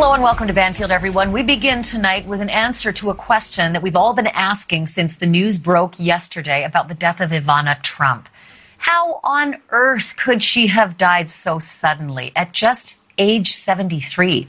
[0.00, 1.30] Hello and welcome to Banfield, everyone.
[1.30, 5.14] We begin tonight with an answer to a question that we've all been asking since
[5.14, 8.30] the news broke yesterday about the death of Ivana Trump.
[8.78, 14.48] How on earth could she have died so suddenly at just age 73?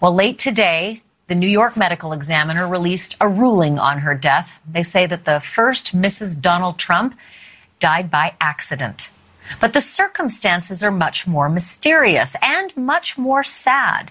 [0.00, 4.62] Well, late today, the New York Medical Examiner released a ruling on her death.
[4.66, 6.40] They say that the first Mrs.
[6.40, 7.14] Donald Trump
[7.80, 9.10] died by accident.
[9.60, 14.10] But the circumstances are much more mysterious and much more sad.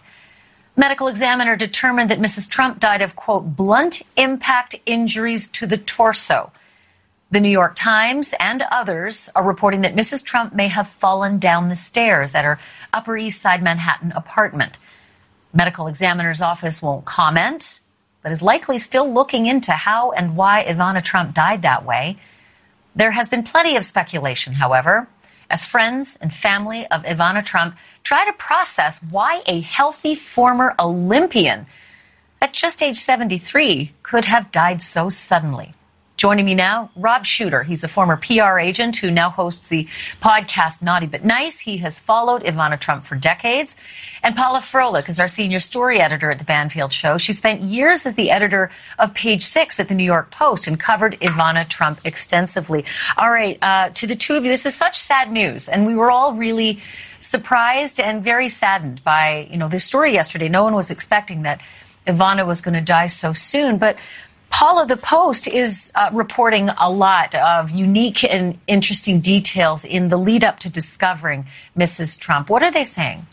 [0.79, 2.47] Medical examiner determined that Mrs.
[2.47, 6.51] Trump died of, quote, blunt impact injuries to the torso.
[7.31, 10.23] The New York Times and others are reporting that Mrs.
[10.23, 12.59] Trump may have fallen down the stairs at her
[12.93, 14.77] Upper East Side Manhattan apartment.
[15.51, 17.79] Medical examiner's office won't comment,
[18.21, 22.17] but is likely still looking into how and why Ivana Trump died that way.
[22.95, 25.07] There has been plenty of speculation, however,
[25.49, 27.75] as friends and family of Ivana Trump
[28.07, 31.65] try to process why a healthy former Olympian
[32.41, 35.73] at just age 73 could have died so suddenly.
[36.17, 37.61] Joining me now, Rob Shuter.
[37.61, 39.87] He's a former PR agent who now hosts the
[40.19, 41.59] podcast Naughty But Nice.
[41.59, 43.77] He has followed Ivana Trump for decades.
[44.23, 47.19] And Paula Froelich is our senior story editor at the Banfield Show.
[47.19, 50.79] She spent years as the editor of Page Six at the New York Post and
[50.79, 52.83] covered Ivana Trump extensively.
[53.15, 55.93] All right, uh, to the two of you, this is such sad news, and we
[55.93, 56.81] were all really
[57.19, 60.49] surprised and very saddened by you know this story yesterday.
[60.49, 61.61] No one was expecting that
[62.07, 63.97] Ivana was going to die so soon, but
[64.49, 70.17] Paula, the Post is uh, reporting a lot of unique and interesting details in the
[70.17, 71.45] lead up to discovering
[71.77, 72.17] Mrs.
[72.19, 72.49] Trump.
[72.49, 73.27] What are they saying?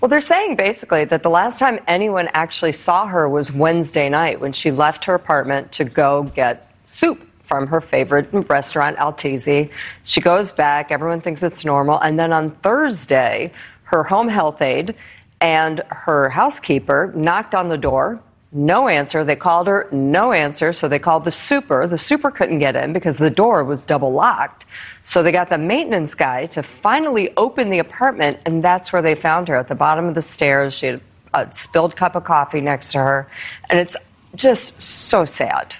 [0.00, 4.40] Well, they're saying basically that the last time anyone actually saw her was Wednesday night
[4.40, 9.70] when she left her apartment to go get soup from her favorite restaurant, Altesi.
[10.04, 11.98] She goes back, everyone thinks it's normal.
[12.00, 14.94] And then on Thursday, her home health aide
[15.40, 18.20] and her housekeeper knocked on the door
[18.52, 19.24] no answer.
[19.24, 20.72] They called her, no answer.
[20.72, 21.86] So they called the super.
[21.86, 24.66] The super couldn't get in because the door was double locked.
[25.04, 29.14] So they got the maintenance guy to finally open the apartment, and that's where they
[29.14, 30.74] found her at the bottom of the stairs.
[30.74, 31.00] She had
[31.32, 33.28] a spilled cup of coffee next to her,
[33.68, 33.96] and it's
[34.34, 35.74] just so sad.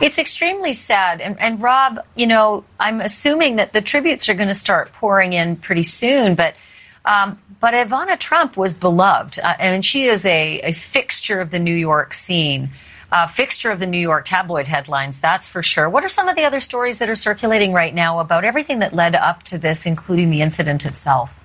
[0.00, 1.20] It's extremely sad.
[1.20, 5.32] And, and Rob, you know, I'm assuming that the tributes are going to start pouring
[5.32, 6.54] in pretty soon, but
[7.04, 11.58] um, but Ivana Trump was beloved, uh, and she is a, a, fixture of the
[11.58, 12.70] New York scene,
[13.12, 15.88] uh, fixture of the New York tabloid headlines, that's for sure.
[15.88, 18.94] What are some of the other stories that are circulating right now about everything that
[18.94, 21.43] led up to this, including the incident itself?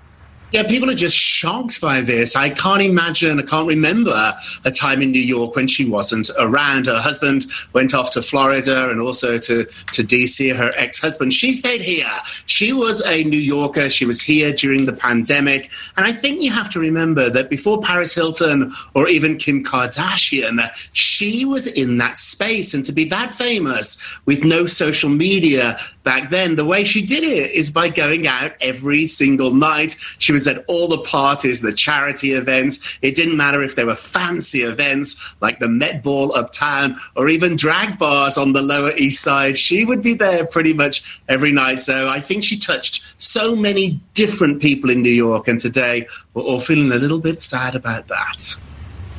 [0.52, 2.36] Yeah, people are just shocked by this.
[2.36, 6.88] I can't imagine, I can't remember a time in New York when she wasn't around.
[6.88, 11.36] Her husband went off to Florida and also to, to DC, her ex husband.
[11.36, 12.10] She stayed here.
[12.48, 13.92] She was a New Yorker.
[13.92, 15.70] She was here during the pandemic.
[15.98, 20.68] And I think you have to remember that before Paris Hilton or even Kim Kardashian,
[20.94, 22.74] she was in that space.
[22.74, 27.24] And to be that famous with no social media back then, the way she did
[27.24, 29.96] it is by going out every single night.
[30.18, 32.98] She was was at all the parties, the charity events.
[33.02, 37.58] It didn't matter if they were fancy events like the Met Ball uptown or even
[37.58, 39.58] drag bars on the Lower East Side.
[39.58, 41.82] She would be there pretty much every night.
[41.82, 45.50] So I think she touched so many different people in New York.
[45.50, 48.56] And today we're all feeling a little bit sad about that.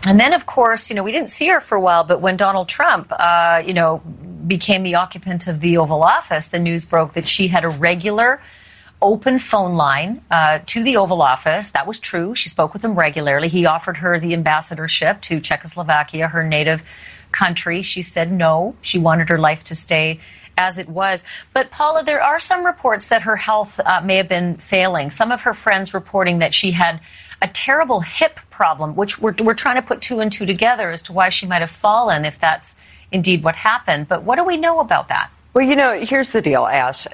[0.06, 2.38] And then, of course, you know, we didn't see her for a while, but when
[2.38, 3.98] Donald Trump, uh, you know,
[4.46, 8.40] became the occupant of the Oval Office, the news broke that she had a regular
[9.02, 11.70] open phone line uh, to the Oval Office.
[11.70, 12.34] That was true.
[12.34, 13.48] She spoke with him regularly.
[13.48, 16.82] He offered her the ambassadorship to Czechoslovakia, her native
[17.32, 17.82] country.
[17.82, 18.76] She said no.
[18.80, 20.20] She wanted her life to stay
[20.58, 21.24] as it was.
[21.52, 25.10] But Paula, there are some reports that her health uh, may have been failing.
[25.10, 27.00] Some of her friends reporting that she had
[27.40, 31.02] a terrible hip problem, which we're, we're trying to put two and two together as
[31.02, 32.76] to why she might have fallen, if that's
[33.10, 34.08] indeed what happened.
[34.08, 35.30] But what do we know about that?
[35.54, 37.06] Well, you know, here's the deal, Ash.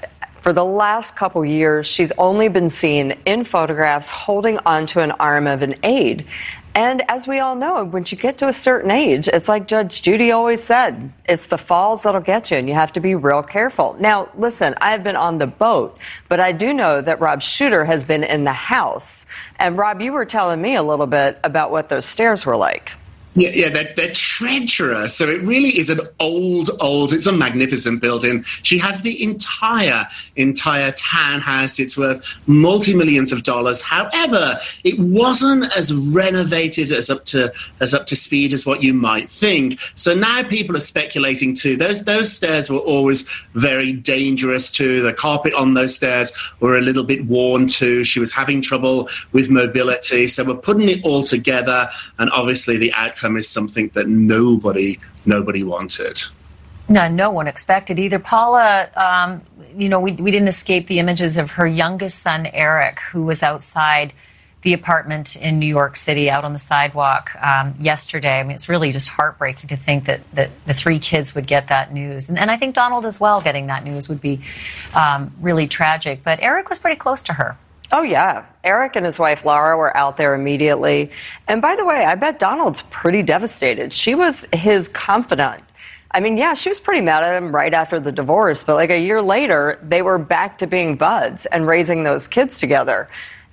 [0.47, 5.49] For the last couple years, she's only been seen in photographs holding onto an arm
[5.49, 6.25] of an aide.
[6.73, 10.03] And as we all know, when you get to a certain age, it's like Judge
[10.03, 13.43] Judy always said it's the falls that'll get you, and you have to be real
[13.43, 13.97] careful.
[13.99, 15.99] Now, listen, I've been on the boat,
[16.29, 19.27] but I do know that Rob Shuter has been in the house.
[19.57, 22.93] And Rob, you were telling me a little bit about what those stairs were like.
[23.39, 25.15] Yeah, yeah, they're, they're treacherous.
[25.15, 28.43] So it really is an old, old, it's a magnificent building.
[28.45, 31.79] She has the entire, entire townhouse.
[31.79, 33.83] It's worth multi-millions of dollars.
[33.83, 38.95] However, it wasn't as renovated as up to, as up to speed as what you
[38.95, 39.81] might think.
[39.97, 41.77] So now people are speculating too.
[41.77, 45.03] Those, those stairs were always very dangerous too.
[45.03, 48.03] The carpet on those stairs were a little bit worn too.
[48.03, 50.27] She was having trouble with mobility.
[50.27, 51.91] So we're putting it all together.
[52.19, 56.23] And obviously the outcome outcome is something that nobody nobody wanted.
[56.89, 58.21] No, no one expected either.
[58.21, 59.43] Paula, um,
[59.77, 63.43] you know, we, we didn't escape the images of her youngest son, Eric, who was
[63.43, 64.13] outside
[64.63, 68.39] the apartment in New York City out on the sidewalk um, yesterday.
[68.39, 71.69] I mean, it's really just heartbreaking to think that, that the three kids would get
[71.69, 72.29] that news.
[72.29, 74.43] And, and I think Donald as well getting that news would be
[74.95, 76.23] um, really tragic.
[76.23, 77.59] But Eric was pretty close to her.
[77.93, 78.45] Oh, yeah.
[78.65, 81.11] Eric and his wife Laura were out there immediately.
[81.47, 83.93] And by the way, I bet Donald's pretty devastated.
[83.93, 85.63] She was his confidant.
[86.11, 88.91] I mean, yeah, she was pretty mad at him right after the divorce, but like
[88.91, 93.09] a year later, they were back to being buds and raising those kids together.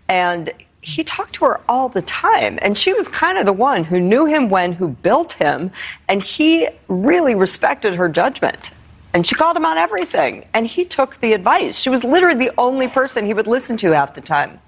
[0.07, 0.51] And
[0.81, 2.59] he talked to her all the time.
[2.62, 5.71] And she was kind of the one who knew him when, who built him.
[6.07, 8.71] And he really respected her judgment.
[9.13, 10.45] And she called him on everything.
[10.54, 11.77] And he took the advice.
[11.77, 14.60] She was literally the only person he would listen to half the time.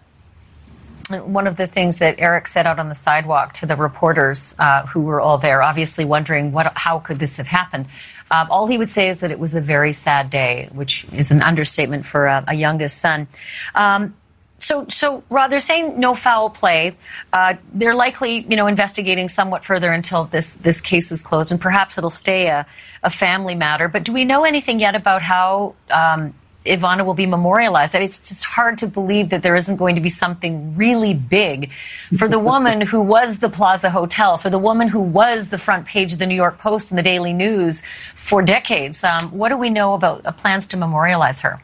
[1.10, 4.86] One of the things that Eric said out on the sidewalk to the reporters uh,
[4.88, 7.88] who were all there, obviously wondering what, how could this have happened,
[8.32, 11.30] um, all he would say is that it was a very sad day, which is
[11.30, 13.28] an understatement for a, a youngest son.
[13.76, 14.16] Um,
[14.66, 16.96] so, so Rod, they're saying no foul play.
[17.32, 21.62] Uh, they're likely, you know, investigating somewhat further until this this case is closed, and
[21.62, 22.66] perhaps it'll stay a,
[23.04, 23.88] a family matter.
[23.88, 26.34] But do we know anything yet about how um,
[26.66, 27.96] Ivana will be memorialized?
[27.96, 31.14] I mean, it's just hard to believe that there isn't going to be something really
[31.14, 31.72] big
[32.18, 35.86] for the woman who was the Plaza Hotel, for the woman who was the front
[35.86, 37.84] page of the New York Post and the Daily News
[38.16, 39.04] for decades.
[39.04, 41.62] Um, what do we know about uh, plans to memorialize her?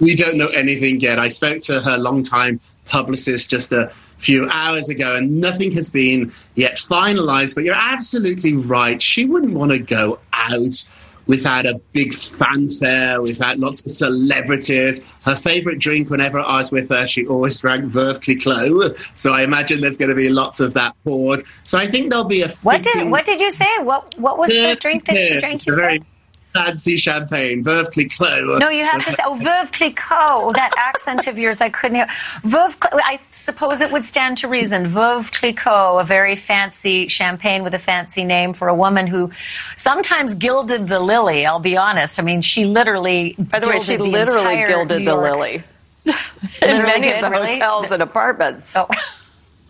[0.00, 1.18] We don't know anything yet.
[1.18, 6.32] I spoke to her longtime publicist just a few hours ago, and nothing has been
[6.54, 7.54] yet finalized.
[7.54, 9.00] But you're absolutely right.
[9.00, 10.90] She wouldn't want to go out
[11.26, 15.02] without a big fanfare, without lots of celebrities.
[15.22, 18.96] Her favorite drink, whenever I was with her, she always drank Veuve Clicquot.
[19.16, 21.42] So I imagine there's going to be lots of that poured.
[21.64, 22.48] So I think there'll be a.
[22.62, 23.66] What did What did you say?
[23.80, 25.66] What What was the drink that she drank?
[25.66, 26.06] You said?
[26.56, 28.58] Fancy champagne, Veuve Clicquot.
[28.58, 30.16] No, you have to say, oh, Veuve Clicquot.
[30.18, 32.08] Oh, that accent of yours, I couldn't hear.
[32.42, 34.86] Veuve, I suppose it would stand to reason.
[34.86, 39.30] Veuve Clicquot, a very fancy champagne with a fancy name for a woman who
[39.76, 42.18] sometimes gilded the lily, I'll be honest.
[42.18, 45.62] I mean, she literally By the way, she the literally gilded the lily.
[46.62, 47.52] in many of the really?
[47.52, 48.74] hotels and apartments.
[48.76, 48.88] Oh.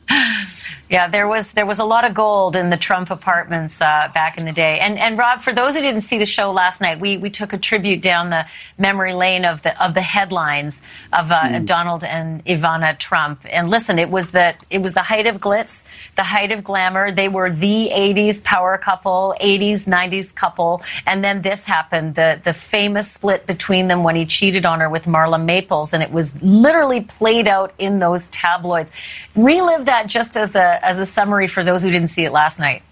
[0.88, 4.38] Yeah, there was there was a lot of gold in the Trump apartments uh, back
[4.38, 4.78] in the day.
[4.78, 7.52] And and Rob, for those who didn't see the show last night, we we took
[7.52, 8.46] a tribute down the
[8.78, 10.80] memory lane of the of the headlines
[11.12, 11.66] of uh, mm.
[11.66, 13.40] Donald and Ivana Trump.
[13.50, 15.82] And listen, it was the it was the height of glitz,
[16.14, 17.10] the height of glamour.
[17.10, 22.52] They were the '80s power couple, '80s '90s couple, and then this happened the the
[22.52, 26.40] famous split between them when he cheated on her with Marla Maples, and it was
[26.42, 28.92] literally played out in those tabloids.
[29.34, 32.58] Relive that just as a as a summary for those who didn't see it last
[32.58, 32.82] night?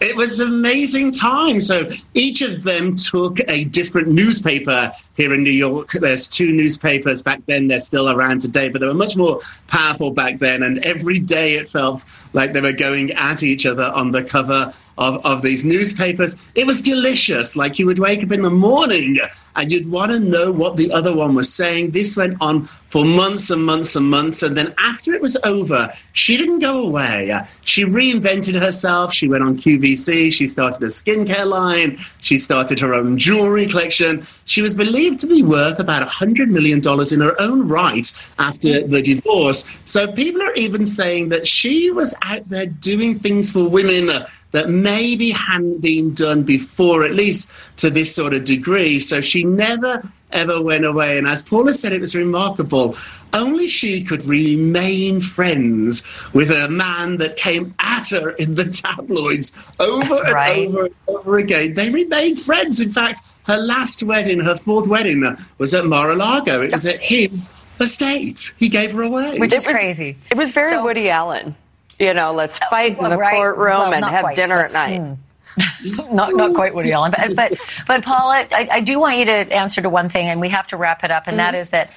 [0.00, 1.60] It was an amazing time.
[1.60, 5.92] So each of them took a different newspaper here in New York.
[5.92, 7.68] There's two newspapers back then.
[7.68, 10.64] They're still around today, but they were much more powerful back then.
[10.64, 14.72] And every day it felt like they were going at each other on the cover
[14.98, 16.36] of, of these newspapers.
[16.54, 17.56] It was delicious.
[17.56, 19.16] Like you would wake up in the morning
[19.56, 21.90] and you'd want to know what the other one was saying.
[21.90, 24.42] This went on for months and months and months.
[24.42, 27.38] And then after it was over, she didn't go away.
[27.62, 29.14] She reinvented herself.
[29.14, 30.32] She went on QVC.
[30.32, 32.04] She started a skincare line.
[32.20, 34.26] She started her own jewelry collection.
[34.44, 36.80] She was believed to be worth about $100 million
[37.12, 38.90] in her own right after hmm.
[38.90, 39.66] the divorce.
[39.86, 44.08] So people are even saying that she was out there doing things for women
[44.52, 49.00] that maybe hadn't been done before, at least to this sort of degree.
[49.00, 51.18] So she never, ever went away.
[51.18, 52.96] And as Paula said, it was remarkable.
[53.34, 59.52] Only she could remain friends with a man that came at her in the tabloids
[59.80, 60.66] over right.
[60.66, 61.74] and over and over again.
[61.74, 62.80] They remained friends.
[62.80, 66.62] In fact, her last wedding, her fourth wedding, was at Mar-a-Lago.
[66.62, 68.52] It was at his estate.
[68.58, 69.38] He gave her away.
[69.38, 70.16] Which is crazy.
[70.30, 71.56] It was very so, Woody Allen.
[71.98, 73.34] You know, let's uh, fight in the right.
[73.34, 74.36] courtroom well, and have quite.
[74.36, 75.00] dinner That's, at night.
[75.00, 75.14] Hmm.
[76.10, 77.54] not not quite Woody Allen, but but,
[77.86, 80.66] but Paula, I, I, do want you to answer to one thing, and we have
[80.68, 81.52] to wrap it up, and mm-hmm.
[81.52, 81.90] that is that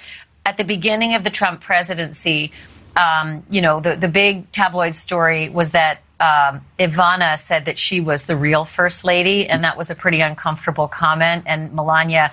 [0.45, 2.51] at the beginning of the Trump presidency,
[2.95, 7.99] um, you know, the the big tabloid story was that um, Ivana said that she
[7.99, 12.31] was the real first lady, and that was a pretty uncomfortable comment, and Melania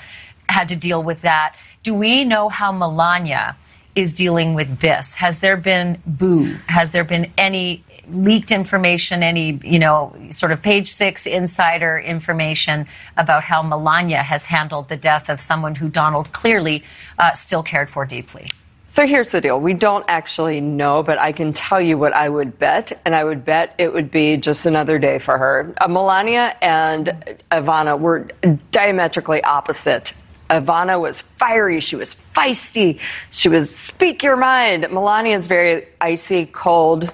[0.48, 1.54] had to deal with that.
[1.82, 3.56] Do we know how Melania
[3.94, 5.16] is dealing with this?
[5.16, 6.58] Has there been boo?
[6.66, 12.86] Has there been any leaked information, any, you know, sort of page six insider information
[13.16, 16.84] about how Melania has handled the death of someone who Donald clearly
[17.18, 18.46] uh, still cared for deeply?
[18.86, 19.58] So here's the deal.
[19.58, 23.24] We don't actually know, but I can tell you what I would bet, and I
[23.24, 25.74] would bet it would be just another day for her.
[25.80, 28.28] Uh, Melania and Ivana were
[28.70, 30.12] diametrically opposite.
[30.50, 33.00] Ivana was fiery, she was feisty,
[33.30, 34.82] she was speak your mind.
[34.90, 37.10] Melania is very icy, cold,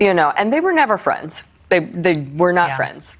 [0.00, 1.42] you know, and they were never friends.
[1.68, 2.76] They they were not yeah.
[2.76, 3.16] friends.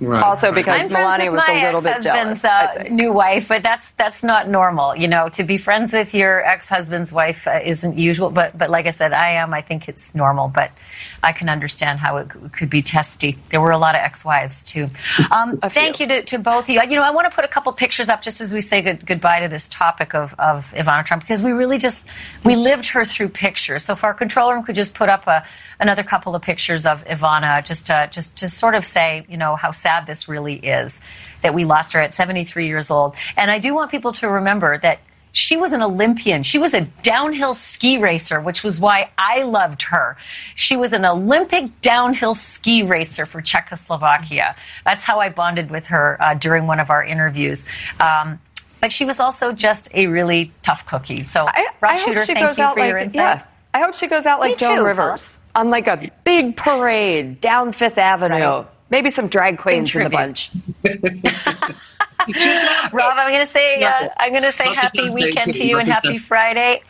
[0.00, 2.44] Right, also, because I'm Melania was a little bit jealous.
[2.44, 4.94] Uh, new wife, but that's that's not normal.
[4.94, 8.30] You know, to be friends with your ex-husband's wife uh, isn't usual.
[8.30, 9.52] But but like I said, I am.
[9.52, 10.48] I think it's normal.
[10.48, 10.70] But
[11.22, 13.38] I can understand how it could be testy.
[13.50, 14.88] There were a lot of ex-wives too.
[15.30, 16.80] Um, thank you to, to, both of you.
[16.82, 19.04] You know, I want to put a couple pictures up just as we say good,
[19.04, 22.04] goodbye to this topic of of Ivana Trump because we really just
[22.44, 23.84] we lived her through pictures.
[23.84, 25.44] So if our control room could just put up a
[25.80, 29.56] another couple of pictures of Ivana, just to, just to sort of say, you know,
[29.56, 31.00] how sad this really is
[31.42, 33.14] that we lost her at 73 years old.
[33.36, 35.00] And I do want people to remember that
[35.32, 36.42] she was an Olympian.
[36.42, 40.16] She was a downhill ski racer, which was why I loved her.
[40.54, 44.56] She was an Olympic downhill ski racer for Czechoslovakia.
[44.84, 47.66] That's how I bonded with her uh, during one of our interviews.
[48.00, 48.40] Um,
[48.80, 51.24] but she was also just a really tough cookie.
[51.24, 53.38] So, I, Rob I Shuter, thank you for like, your insight.
[53.38, 53.42] Yeah.
[53.74, 57.98] I hope she goes out like Joan Rivers on like a big parade down Fifth
[57.98, 58.34] Avenue.
[58.34, 58.66] Right.
[58.90, 60.50] Maybe some drag queens in, in the bunch.
[62.92, 65.86] Rob, I'm going to say uh, I'm going to say happy weekend to you and
[65.86, 66.82] happy Friday.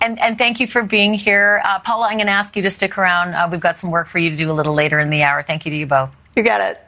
[0.00, 1.62] And, and thank you for being here.
[1.64, 3.34] Uh, Paula, I'm going to ask you to stick around.
[3.34, 5.42] Uh, we've got some work for you to do a little later in the hour.
[5.42, 6.10] Thank you to you both.
[6.34, 6.78] You got it.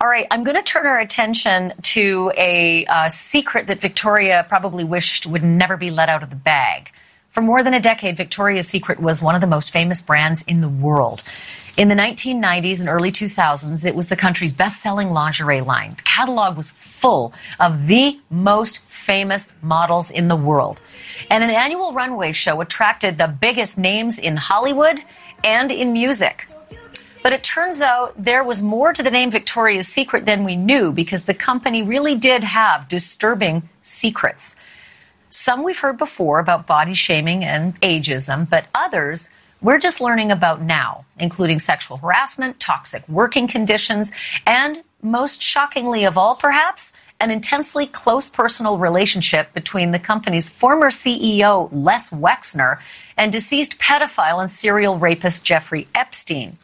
[0.00, 4.84] All right, I'm going to turn our attention to a uh, secret that Victoria probably
[4.84, 6.90] wished would never be let out of the bag.
[7.36, 10.62] For more than a decade, Victoria's Secret was one of the most famous brands in
[10.62, 11.22] the world.
[11.76, 15.96] In the 1990s and early 2000s, it was the country's best selling lingerie line.
[15.98, 20.80] The catalog was full of the most famous models in the world.
[21.30, 25.02] And an annual runway show attracted the biggest names in Hollywood
[25.44, 26.48] and in music.
[27.22, 30.90] But it turns out there was more to the name Victoria's Secret than we knew
[30.90, 34.56] because the company really did have disturbing secrets.
[35.30, 39.30] Some we've heard before about body shaming and ageism, but others
[39.60, 44.12] we're just learning about now, including sexual harassment, toxic working conditions,
[44.46, 50.90] and most shockingly of all, perhaps, an intensely close personal relationship between the company's former
[50.90, 52.78] CEO, Les Wexner,
[53.16, 56.58] and deceased pedophile and serial rapist Jeffrey Epstein.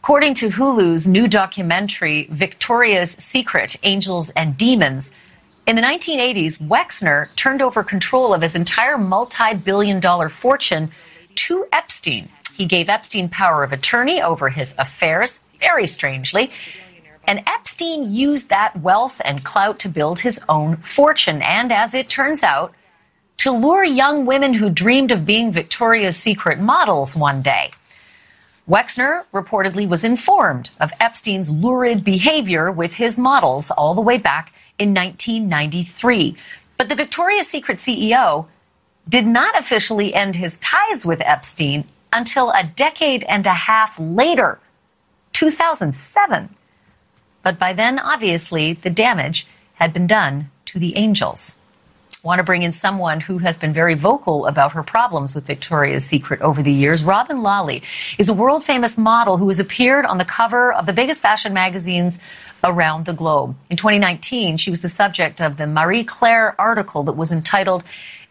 [0.00, 5.10] According to Hulu's new documentary, Victoria's Secret Angels and Demons,
[5.66, 10.90] in the 1980s, Wexner turned over control of his entire multi billion dollar fortune
[11.36, 12.28] to Epstein.
[12.54, 16.52] He gave Epstein power of attorney over his affairs, very strangely.
[17.26, 21.40] And Epstein used that wealth and clout to build his own fortune.
[21.40, 22.74] And as it turns out,
[23.38, 27.72] to lure young women who dreamed of being Victoria's Secret models one day.
[28.68, 34.53] Wexner reportedly was informed of Epstein's lurid behavior with his models all the way back
[34.78, 36.36] in 1993.
[36.76, 38.46] But the Victoria's Secret CEO
[39.08, 44.58] did not officially end his ties with Epstein until a decade and a half later,
[45.32, 46.54] 2007.
[47.42, 51.58] But by then, obviously, the damage had been done to the angels
[52.24, 56.06] want to bring in someone who has been very vocal about her problems with Victoria's
[56.06, 57.04] Secret over the years.
[57.04, 57.82] Robin Lawley
[58.16, 61.52] is a world famous model who has appeared on the cover of the biggest fashion
[61.52, 62.18] magazines
[62.64, 63.54] around the globe.
[63.68, 67.84] In 2019, she was the subject of the Marie Claire article that was entitled,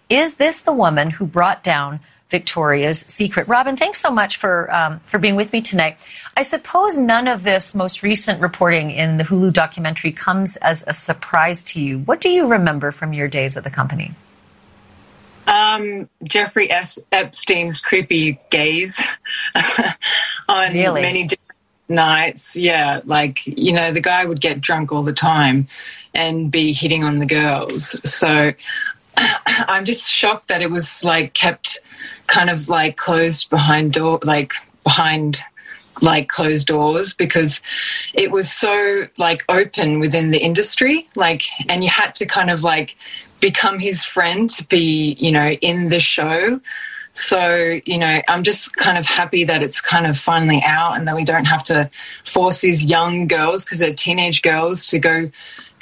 [0.10, 2.00] Is This the Woman Who Brought Down
[2.34, 3.48] Victoria's Secret.
[3.48, 5.98] Robin, thanks so much for um, for being with me tonight.
[6.36, 10.94] I suppose none of this most recent reporting in the Hulu documentary comes as a
[10.94, 12.00] surprise to you.
[12.00, 14.16] What do you remember from your days at the company?
[15.46, 16.98] Um, Jeffrey S.
[17.12, 19.00] Epstein's creepy gaze
[20.50, 21.02] on really?
[21.04, 22.56] many different nights.
[22.56, 25.68] Yeah, like you know, the guy would get drunk all the time
[26.16, 28.02] and be hitting on the girls.
[28.10, 28.54] So
[29.18, 31.78] I'm just shocked that it was like kept
[32.36, 34.52] kind of like closed behind door, like
[34.84, 35.40] behind
[36.02, 37.62] like closed doors because
[38.14, 42.64] it was so like open within the industry like and you had to kind of
[42.64, 42.98] like
[43.40, 46.60] become his friend to be you know in the show.
[47.16, 51.08] So, you know, I'm just kind of happy that it's kind of finally out and
[51.08, 51.88] that we don't have to
[52.26, 55.30] force these young girls, because they're teenage girls, to go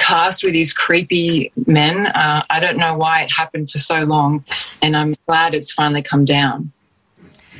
[0.01, 2.07] cast with these creepy men.
[2.07, 4.43] Uh, I don't know why it happened for so long,
[4.81, 6.71] and I'm glad it's finally come down.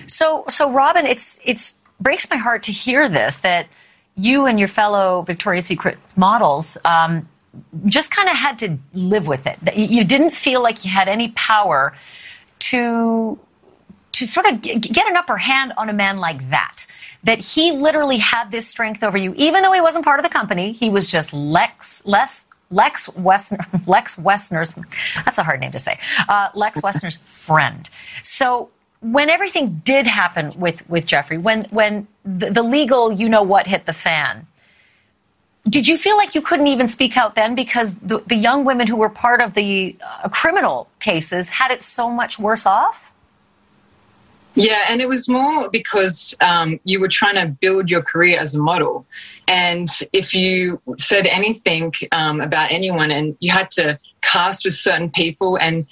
[0.07, 3.67] So, so Robin, it's it's breaks my heart to hear this that
[4.15, 7.29] you and your fellow Victoria's Secret models um,
[7.85, 9.57] just kind of had to live with it.
[9.61, 11.95] That you didn't feel like you had any power
[12.59, 13.39] to
[14.13, 16.85] to sort of get an upper hand on a man like that.
[17.23, 20.29] That he literally had this strength over you, even though he wasn't part of the
[20.29, 20.71] company.
[20.71, 24.73] He was just Lex, less Lex Wessner, Lex Wessner's.
[25.23, 25.99] That's a hard name to say.
[26.27, 27.89] Uh, Lex Wessner's friend.
[28.23, 28.69] So
[29.01, 33.67] when everything did happen with with Jeffrey, when when the, the legal you know what
[33.67, 34.47] hit the fan,
[35.69, 38.87] did you feel like you couldn't even speak out then because the, the young women
[38.87, 43.10] who were part of the uh, criminal cases had it so much worse off?
[44.55, 48.55] Yeah, and it was more because um, you were trying to build your career as
[48.55, 49.05] a model.
[49.51, 55.09] And if you said anything um, about anyone and you had to cast with certain
[55.09, 55.85] people and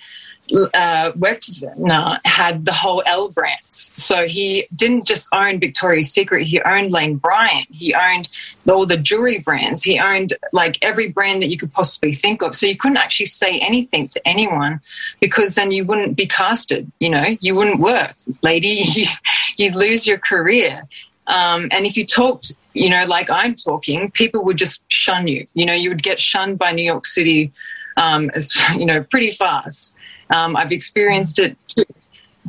[0.74, 3.92] uh, Wexner had the whole L brands.
[3.98, 7.68] So he didn't just own Victoria's Secret, he owned Lane Bryant.
[7.70, 8.30] He owned
[8.70, 9.84] all the jewelry brands.
[9.84, 12.56] He owned like every brand that you could possibly think of.
[12.56, 14.80] So you couldn't actually say anything to anyone
[15.20, 18.16] because then you wouldn't be casted, you know, you wouldn't work.
[18.42, 19.06] Lady,
[19.58, 20.88] you'd lose your career.
[21.28, 25.48] Um, and if you talked, you know, like I'm talking, people would just shun you.
[25.54, 27.52] You know, you would get shunned by New York City
[27.98, 29.94] um, as, you know, pretty fast.
[30.32, 31.86] Um, I've experienced it too.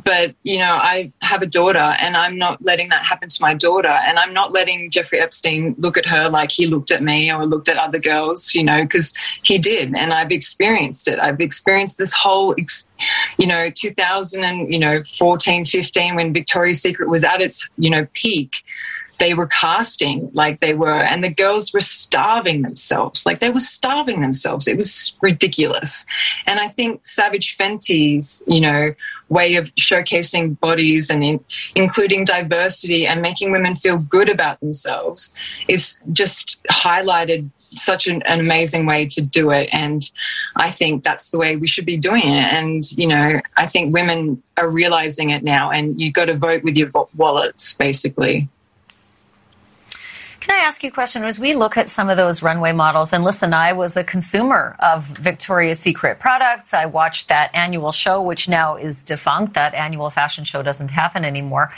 [0.03, 3.53] But, you know, I have a daughter and I'm not letting that happen to my
[3.53, 3.89] daughter.
[3.89, 7.45] And I'm not letting Jeffrey Epstein look at her like he looked at me or
[7.45, 9.13] looked at other girls, you know, because
[9.43, 9.95] he did.
[9.95, 11.19] And I've experienced it.
[11.19, 12.55] I've experienced this whole,
[13.37, 17.91] you know, 2000 and, you know, 14, 15 when Victoria's Secret was at its, you
[17.91, 18.63] know, peak
[19.21, 23.23] they were casting like they were, and the girls were starving themselves.
[23.23, 24.67] Like they were starving themselves.
[24.67, 26.07] It was ridiculous.
[26.47, 28.95] And I think Savage Fenty's, you know,
[29.29, 31.39] way of showcasing bodies and in,
[31.75, 35.31] including diversity and making women feel good about themselves
[35.67, 40.11] is just highlighted such an, an, amazing way to do it and
[40.57, 43.93] i think that's the way we should be doing it and you know i think
[43.93, 48.49] women are realizing it now and you've got to vote with your wallets basically
[50.41, 51.23] can I ask you a question?
[51.23, 54.75] As we look at some of those runway models, and listen, I was a consumer
[54.79, 56.73] of Victoria's Secret products.
[56.73, 59.53] I watched that annual show, which now is defunct.
[59.53, 61.71] That annual fashion show doesn't happen anymore.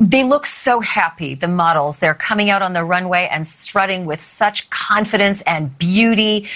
[0.00, 1.98] They look so happy, the models.
[1.98, 6.48] They're coming out on the runway and strutting with such confidence and beauty.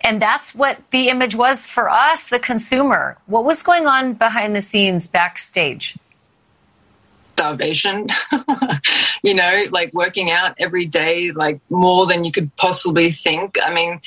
[0.00, 3.18] And that's what the image was for us, the consumer.
[3.26, 5.96] What was going on behind the scenes backstage?
[7.34, 8.06] Starvation,
[9.22, 13.58] you know, like working out every day, like more than you could possibly think.
[13.62, 14.00] I mean,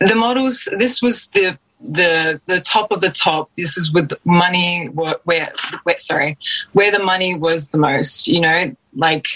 [0.00, 3.50] the models, this was the the the top of the top.
[3.56, 5.52] This is with money where, where,
[5.98, 6.38] sorry
[6.72, 8.74] where the money was the most you know?
[8.94, 9.26] Like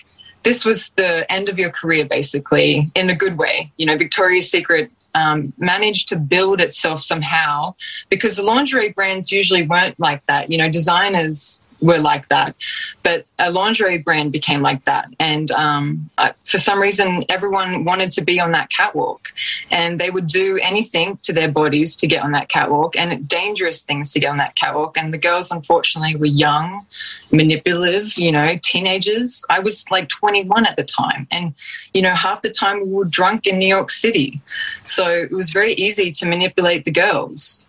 [0.45, 3.73] this was the end of your career basically in a good way.
[3.79, 7.75] You know victoria's secret um, managed to build itself somehow
[8.11, 10.51] because the lingerie brands usually weren't like that.
[10.51, 12.55] You know designers were like that.
[13.03, 15.09] But a lingerie brand became like that.
[15.21, 19.33] And um, uh, for some reason, everyone wanted to be on that catwalk.
[19.71, 23.83] And they would do anything to their bodies to get on that catwalk and dangerous
[23.83, 24.97] things to get on that catwalk.
[24.97, 26.87] And the girls, unfortunately, were young,
[27.31, 29.45] manipulative, you know, teenagers.
[29.51, 31.27] I was like 21 at the time.
[31.31, 31.55] And,
[31.93, 34.41] you know, half the time we were drunk in New York City.
[34.85, 37.65] So it was very easy to manipulate the girls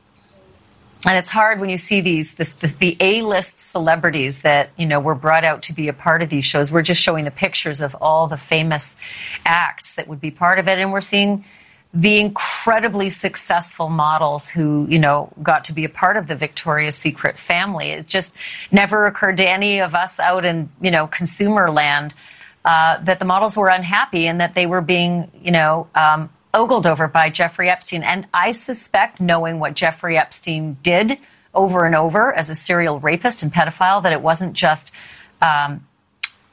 [1.07, 4.99] and it's hard when you see these this, this, the A-list celebrities that you know
[4.99, 6.71] were brought out to be a part of these shows.
[6.71, 8.97] We're just showing the pictures of all the famous
[9.45, 11.45] acts that would be part of it, and we're seeing
[11.93, 16.97] the incredibly successful models who you know got to be a part of the Victoria's
[16.97, 17.91] Secret family.
[17.91, 18.33] It just
[18.71, 22.13] never occurred to any of us out in you know consumer land
[22.65, 26.87] uh, that the models were unhappy and that they were being you know um, ogled
[26.87, 28.03] over by Jeffrey Epstein.
[28.03, 31.17] And I suspect, knowing what Jeffrey Epstein did
[31.53, 34.91] over and over as a serial rapist and pedophile, that it wasn't just
[35.41, 35.85] um,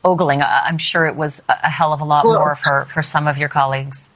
[0.05, 0.43] ogling.
[0.43, 3.39] I'm sure it was a hell of a lot well, more for, for some of
[3.39, 4.11] your colleagues.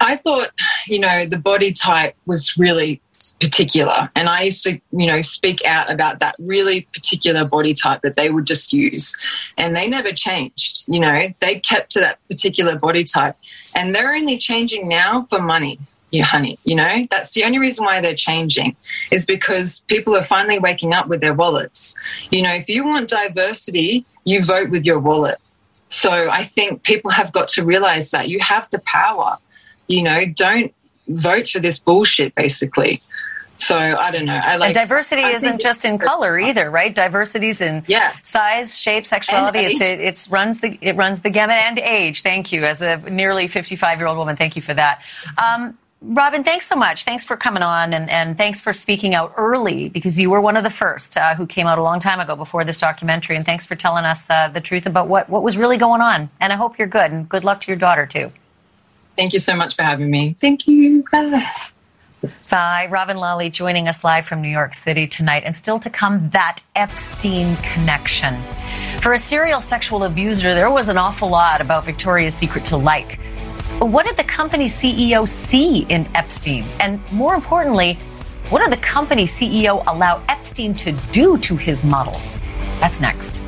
[0.00, 0.50] I thought,
[0.86, 3.02] you know, the body type was really
[3.40, 4.10] particular.
[4.16, 8.16] And I used to, you know, speak out about that really particular body type that
[8.16, 9.14] they would just use.
[9.58, 13.36] And they never changed, you know, they kept to that particular body type.
[13.74, 15.78] And they're only changing now for money.
[16.10, 17.06] you honey you know?
[17.10, 18.76] That's the only reason why they're changing
[19.10, 21.94] is because people are finally waking up with their wallets.
[22.30, 25.38] You know if you want diversity you vote with your wallet.
[25.88, 29.38] So i think people have got to realize that you have the power.
[29.88, 30.74] You know don't
[31.08, 33.02] vote for this bullshit basically
[33.60, 34.40] so I don't know.
[34.42, 36.94] I like and diversity I isn't just in color either, right?
[36.94, 38.14] Diversity's in yeah.
[38.22, 39.60] size, shape, sexuality.
[39.60, 42.22] It's it, it's runs the it runs the gamut and age.
[42.22, 44.36] Thank you, as a nearly fifty five year old woman.
[44.36, 45.02] Thank you for that.
[45.36, 47.04] Um, Robin, thanks so much.
[47.04, 50.56] Thanks for coming on and, and thanks for speaking out early because you were one
[50.56, 53.36] of the first uh, who came out a long time ago before this documentary.
[53.36, 56.30] And thanks for telling us uh, the truth about what, what was really going on.
[56.40, 58.32] And I hope you're good and good luck to your daughter, too.
[59.14, 60.36] Thank you so much for having me.
[60.40, 61.04] Thank you.
[61.12, 61.46] Bye.
[62.50, 62.88] Bye.
[62.90, 65.44] Robin Lawley joining us live from New York City tonight.
[65.46, 68.40] And still to come, that Epstein connection.
[69.00, 73.18] For a serial sexual abuser, there was an awful lot about Victoria's Secret to like.
[73.78, 76.64] But What did the company CEO see in Epstein?
[76.80, 77.94] And more importantly,
[78.50, 82.38] what did the company CEO allow Epstein to do to his models?
[82.80, 83.42] That's next.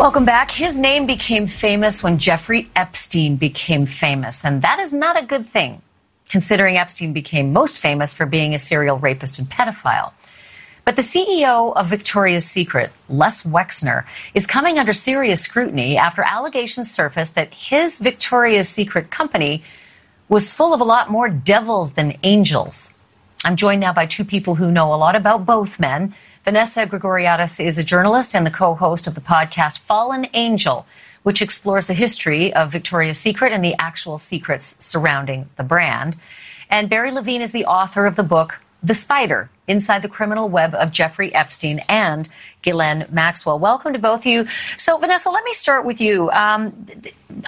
[0.00, 0.50] Welcome back.
[0.50, 5.46] His name became famous when Jeffrey Epstein became famous, and that is not a good
[5.46, 5.82] thing,
[6.26, 10.14] considering Epstein became most famous for being a serial rapist and pedophile.
[10.86, 16.90] But the CEO of Victoria's Secret, Les Wexner, is coming under serious scrutiny after allegations
[16.90, 19.62] surfaced that his Victoria's Secret company
[20.30, 22.94] was full of a lot more devils than angels.
[23.44, 26.14] I'm joined now by two people who know a lot about both men.
[26.44, 30.86] Vanessa Grigoriadis is a journalist and the co host of the podcast Fallen Angel,
[31.22, 36.16] which explores the history of Victoria's Secret and the actual secrets surrounding the brand.
[36.70, 40.74] And Barry Levine is the author of the book the Spider Inside the Criminal Web
[40.74, 42.26] of Jeffrey Epstein and
[42.62, 43.58] Ghislaine Maxwell.
[43.58, 44.48] Welcome to both of you.
[44.78, 46.30] So, Vanessa, let me start with you.
[46.30, 46.86] Um,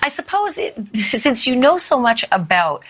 [0.03, 2.85] I suppose it, since you know so much about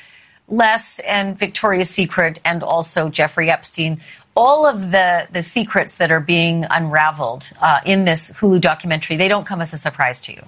[0.49, 4.01] Les and Victoria's Secret and also Jeffrey Epstein,
[4.35, 9.29] all of the, the secrets that are being unraveled uh, in this Hulu documentary, they
[9.29, 10.43] don't come as a surprise to you.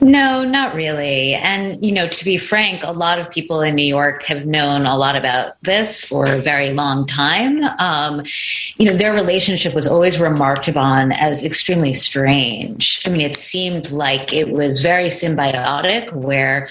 [0.00, 1.34] No, not really.
[1.34, 4.86] And, you know, to be frank, a lot of people in New York have known
[4.86, 7.64] a lot about this for a very long time.
[7.80, 8.22] Um,
[8.76, 13.02] you know, their relationship was always remarked upon as extremely strange.
[13.06, 16.68] I mean, it seemed like it was very symbiotic, where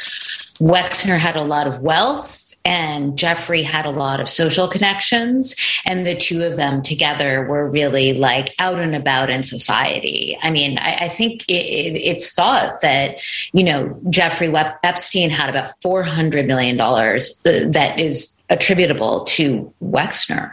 [0.61, 6.05] Wexner had a lot of wealth and Jeffrey had a lot of social connections, and
[6.05, 10.37] the two of them together were really like out and about in society.
[10.41, 13.21] I mean, I, I think it, it, it's thought that
[13.53, 14.53] you know Jeffrey
[14.83, 20.51] Epstein had about four hundred million dollars uh, that is attributable to Wexner.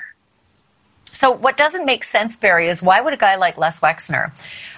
[1.11, 4.31] So, what doesn't make sense, Barry, is why would a guy like Les Wexner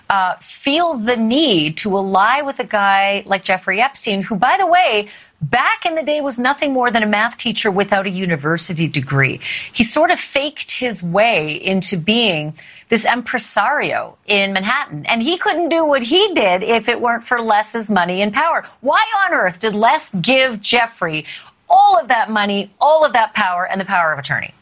[0.08, 4.66] uh, feel the need to ally with a guy like Jeffrey Epstein, who, by the
[4.66, 8.88] way, back in the day was nothing more than a math teacher without a university
[8.88, 9.40] degree.
[9.72, 12.54] He sort of faked his way into being
[12.88, 15.06] this impresario in Manhattan.
[15.06, 18.64] And he couldn't do what he did if it weren't for Les's money and power.
[18.80, 21.26] Why on earth did Les give Jeffrey
[21.68, 24.54] all of that money, all of that power, and the power of attorney?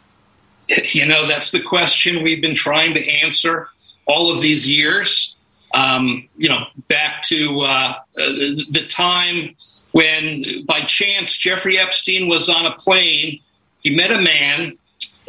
[0.93, 3.69] You know, that's the question we've been trying to answer
[4.07, 5.37] all of these years.
[5.75, 9.57] Um, you know, back to uh, uh the time
[9.95, 13.39] when by chance Jeffrey Epstein was on a plane.
[13.79, 14.77] He met a man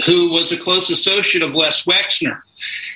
[0.08, 2.41] who was a close associate of Les Wexner.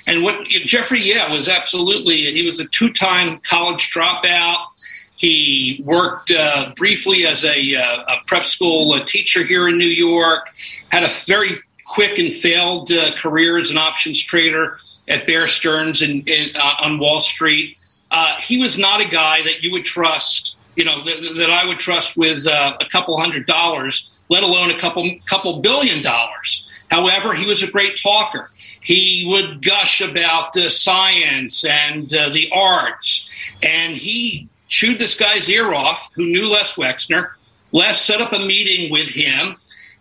[0.08, 4.66] And what Jeffrey, yeah, was absolutely, he was a two time college dropout.
[5.14, 10.48] He worked uh, briefly as a, uh, a prep school teacher here in New York,
[10.88, 16.02] had a very quick and failed uh, career as an options trader at Bear Stearns
[16.02, 16.24] in
[16.56, 17.78] uh, on Wall Street.
[18.10, 21.66] Uh, he was not a guy that you would trust you know, that, that I
[21.66, 26.68] would trust with uh, a couple hundred dollars, let alone a couple couple billion dollars.
[26.90, 28.50] However, he was a great talker.
[28.80, 33.28] He would gush about uh, science and uh, the arts,
[33.62, 37.32] and he chewed this guy's ear off, who knew Les Wexner.
[37.72, 39.56] Les set up a meeting with him,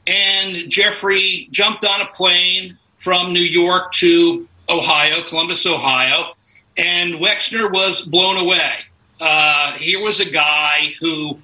[0.07, 6.33] and Jeffrey jumped on a plane from New York to Ohio, Columbus, Ohio,
[6.77, 8.73] and Wexner was blown away.
[9.19, 11.37] Uh, here was a guy who,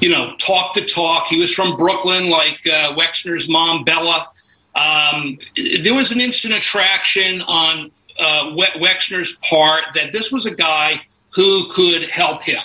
[0.00, 1.26] you know, talked the talk.
[1.28, 4.28] He was from Brooklyn, like uh, Wexner's mom, Bella.
[4.74, 5.38] Um,
[5.82, 11.00] there was an instant attraction on uh, Wexner's part that this was a guy
[11.30, 12.62] who could help him.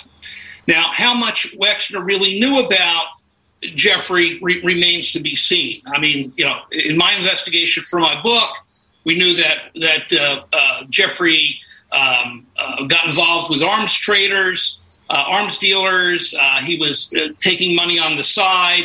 [0.68, 3.06] Now, how much Wexner really knew about
[3.74, 5.82] Jeffrey re- remains to be seen.
[5.86, 8.50] I mean, you know, in my investigation for my book,
[9.04, 11.60] we knew that that uh, uh, Jeffrey
[11.92, 16.34] um, uh, got involved with arms traders, uh, arms dealers.
[16.34, 18.84] Uh, he was uh, taking money on the side.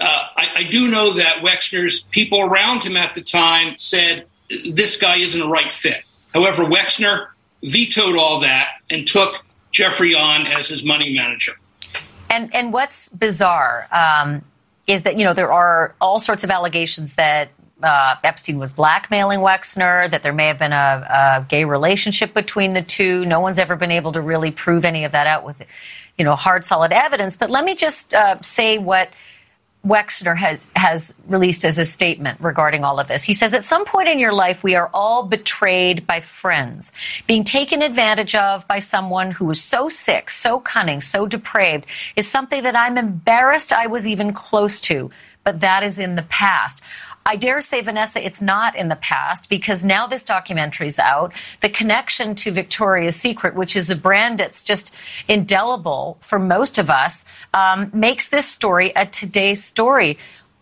[0.00, 4.26] Uh, I, I, do know that Wexner's people around him at the time said
[4.70, 6.02] this guy isn't a right fit.
[6.32, 7.28] However, Wexner
[7.64, 11.52] vetoed all that and took Jeffrey on as his money manager.
[12.30, 14.44] And and what's bizarre um,
[14.86, 17.50] is that you know there are all sorts of allegations that
[17.82, 22.72] uh, Epstein was blackmailing Wexner, that there may have been a, a, gay relationship between
[22.72, 23.24] the two.
[23.24, 25.56] No one's ever been able to really prove any of that out with,
[26.16, 27.36] you know, hard, solid evidence.
[27.36, 29.10] But let me just uh, say what
[29.86, 33.22] Wexner has has released as a statement regarding all of this.
[33.22, 36.92] He says, "At some point in your life, we are all betrayed by friends,
[37.28, 41.86] being taken advantage of by someone who is so sick, so cunning, so depraved
[42.16, 45.10] is something that I'm embarrassed I was even close to."
[45.44, 46.82] But that is in the past.
[47.28, 51.34] I dare say, Vanessa, it's not in the past because now this documentary's out.
[51.60, 54.94] The connection to Victoria's Secret, which is a brand that's just
[55.28, 60.18] indelible for most of us, um, makes this story a today's story.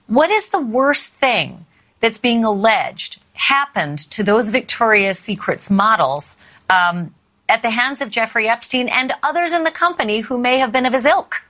[0.09, 1.67] What is the worst thing
[2.01, 6.37] that's being alleged happened to those Victoria's Secrets models
[6.69, 7.15] um,
[7.49, 10.85] at the hands of Jeffrey Epstein and others in the company who may have been
[10.85, 11.46] of his ilk?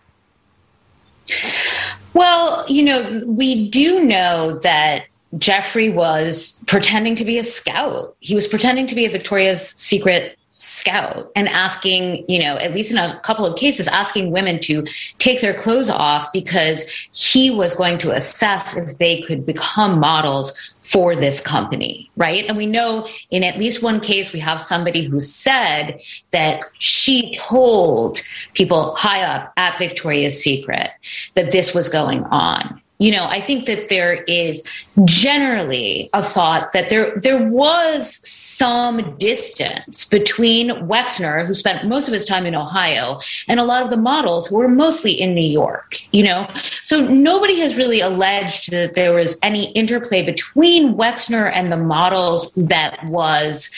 [2.14, 5.06] Well, you know, we do know that
[5.38, 8.16] Jeffrey was pretending to be a scout.
[8.20, 12.90] He was pretending to be a Victoria's Secret scout and asking, you know, at least
[12.90, 14.86] in a couple of cases, asking women to
[15.18, 20.58] take their clothes off because he was going to assess if they could become models
[20.78, 22.46] for this company, right?
[22.46, 27.38] And we know in at least one case, we have somebody who said that she
[27.38, 28.22] told
[28.54, 30.90] people high up at Victoria's Secret
[31.34, 34.62] that this was going on you know i think that there is
[35.04, 42.14] generally a thought that there there was some distance between wexner who spent most of
[42.14, 45.96] his time in ohio and a lot of the models were mostly in new york
[46.16, 46.48] you know?
[46.82, 52.54] So nobody has really alleged that there was any interplay between wexner and the models
[52.54, 53.70] that was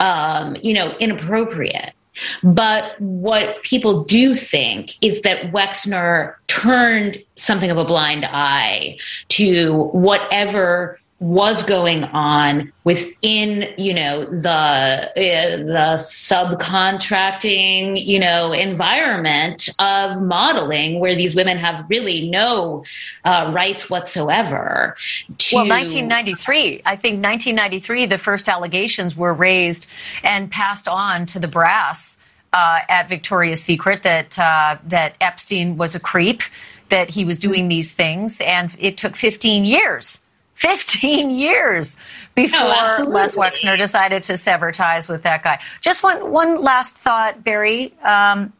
[0.00, 1.92] um, you know inappropriate
[2.42, 8.98] but what people do think is that Wexner turned something of a blind eye
[9.28, 19.68] to whatever was going on within you know the uh, the subcontracting you know environment
[19.78, 22.84] of modeling where these women have really no
[23.24, 24.96] uh, rights whatsoever
[25.38, 29.88] to- well 1993 i think 1993 the first allegations were raised
[30.24, 32.18] and passed on to the brass
[32.52, 36.42] uh, at victoria's secret that uh, that epstein was a creep
[36.90, 38.40] that he was doing these things.
[38.40, 40.20] And it took 15 years
[40.54, 41.96] 15 years
[42.34, 45.60] before oh, Les Wexner decided to sever ties with that guy.
[45.80, 47.92] Just one, one last thought, Barry.
[48.02, 48.52] Um,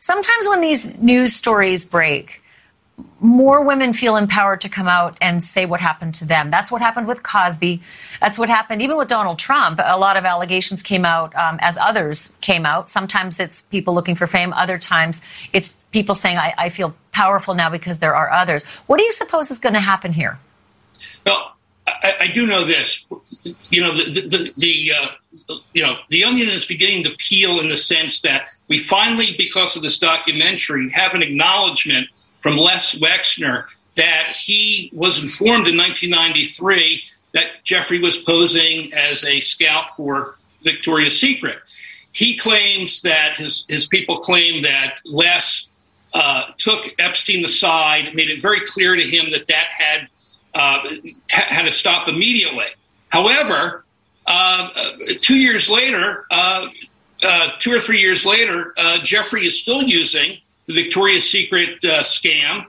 [0.00, 2.42] sometimes when these news stories break,
[3.20, 6.50] more women feel empowered to come out and say what happened to them.
[6.50, 7.82] That's what happened with Cosby.
[8.20, 9.80] That's what happened even with Donald Trump.
[9.82, 12.88] A lot of allegations came out um, as others came out.
[12.88, 14.52] Sometimes it's people looking for fame.
[14.52, 15.22] Other times
[15.52, 18.64] it's people saying, I, I feel powerful now because there are others.
[18.86, 20.38] What do you suppose is going to happen here?
[21.24, 21.56] Well,
[21.86, 23.04] I, I, do know this.
[23.70, 27.68] You know, the the, the uh, you know the onion is beginning to peel in
[27.68, 32.08] the sense that we finally, because of this documentary, have an acknowledgement
[32.42, 33.64] from Les Wexner
[33.96, 41.18] that he was informed in 1993 that Jeffrey was posing as a scout for Victoria's
[41.20, 41.58] Secret.
[42.12, 45.68] He claims that his his people claim that Les
[46.14, 50.08] uh, took Epstein aside, made it very clear to him that that had
[50.56, 50.78] uh,
[51.28, 52.64] had to stop immediately.
[53.10, 53.84] However,
[54.26, 54.70] uh,
[55.20, 56.66] two years later, uh,
[57.22, 62.64] uh, two or three years later, uh, Jeffrey is still using the Victoria's Secret scam.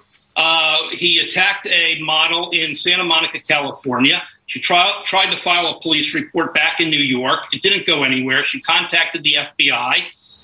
[0.91, 4.21] he attacked a model in Santa Monica, California.
[4.47, 7.39] She tried, tried to file a police report back in New York.
[7.53, 8.43] It didn't go anywhere.
[8.43, 10.03] She contacted the FBI.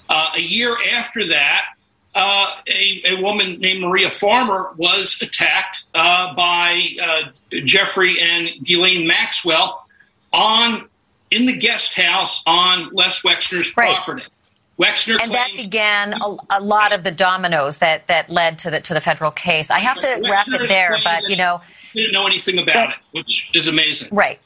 [0.10, 1.66] a year after that,
[2.16, 7.22] uh, a, a, woman named Maria Farmer was attacked uh, by uh,
[7.66, 9.84] Jeffrey and Ghislaine Maxwell
[10.32, 10.90] on
[11.32, 13.96] in the guest house on Les Wexner's right.
[13.96, 14.24] property.
[14.80, 18.82] Wexner and that began a, a, lot of the dominoes that that led to the
[18.82, 19.70] to the federal case.
[19.70, 21.62] I have to Wexner wrap it there, but you know,
[21.94, 24.10] didn't know anything about it, which is amazing.
[24.12, 24.40] Right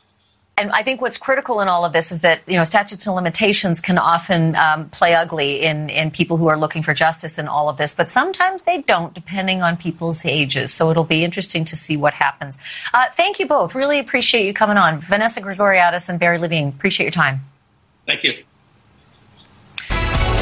[0.57, 3.15] and I think what's critical in all of this is that you know statutes and
[3.15, 7.47] limitations can often um, play ugly in in people who are looking for justice in
[7.47, 10.73] all of this, but sometimes they don't, depending on people's ages.
[10.73, 12.59] So it'll be interesting to see what happens.
[12.93, 13.75] Uh, thank you both.
[13.75, 16.69] Really appreciate you coming on, Vanessa Grigoriadis and Barry Levine.
[16.69, 17.41] Appreciate your time.
[18.05, 18.43] Thank you.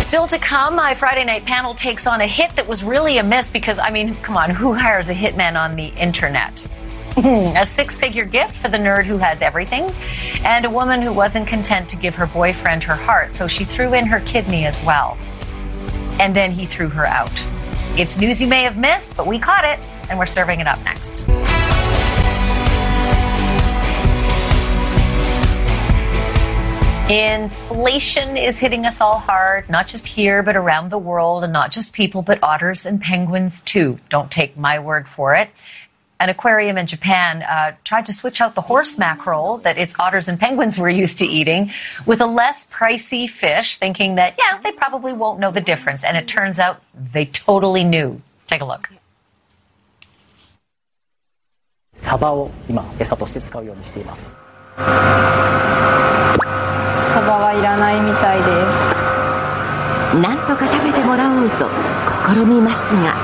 [0.01, 3.23] Still to come, my Friday night panel takes on a hit that was really a
[3.23, 6.67] miss because, I mean, come on, who hires a hitman on the internet?
[7.55, 9.89] a six figure gift for the nerd who has everything,
[10.43, 13.93] and a woman who wasn't content to give her boyfriend her heart, so she threw
[13.93, 15.17] in her kidney as well.
[16.19, 17.31] And then he threw her out.
[17.97, 20.83] It's news you may have missed, but we caught it, and we're serving it up
[20.83, 21.25] next.
[27.09, 31.71] Inflation is hitting us all hard, not just here, but around the world, and not
[31.71, 33.99] just people, but otters and penguins too.
[34.09, 35.49] Don't take my word for it
[36.18, 40.28] An aquarium in Japan uh, tried to switch out the horse mackerel that its otters
[40.28, 41.72] and penguins were used to eating
[42.04, 46.04] with a less pricey fish, thinking that, yeah, they probably won't know the difference.
[46.04, 48.20] And it turns out they totally knew.
[48.46, 48.90] Take a look.
[51.94, 54.36] サバを今餌として使うようにしています。
[57.12, 58.44] サバはいらないみたいで
[60.14, 61.68] すなんとか食べてもらおうと
[62.32, 63.23] 試みますが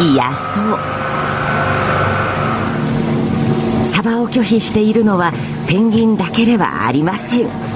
[0.00, 0.78] いいやそう。
[3.86, 5.32] サバを拒否しているのは
[5.66, 7.67] ペンギンだけではありません。